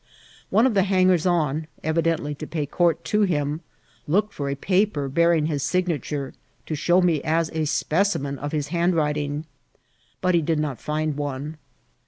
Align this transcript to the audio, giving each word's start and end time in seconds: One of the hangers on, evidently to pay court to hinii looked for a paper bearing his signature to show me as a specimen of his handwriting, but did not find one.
One 0.49 0.65
of 0.65 0.73
the 0.73 0.81
hangers 0.81 1.27
on, 1.27 1.67
evidently 1.83 2.33
to 2.33 2.47
pay 2.47 2.65
court 2.65 3.05
to 3.05 3.19
hinii 3.19 3.59
looked 4.07 4.33
for 4.33 4.49
a 4.49 4.55
paper 4.55 5.07
bearing 5.07 5.45
his 5.45 5.61
signature 5.61 6.33
to 6.65 6.73
show 6.73 7.01
me 7.03 7.21
as 7.21 7.51
a 7.53 7.65
specimen 7.65 8.39
of 8.39 8.51
his 8.51 8.69
handwriting, 8.69 9.45
but 10.19 10.31
did 10.43 10.57
not 10.57 10.81
find 10.81 11.17
one. 11.17 11.57